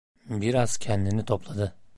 Biraz 0.29 0.77
kendini 0.77 1.25
topladı. 1.25 1.75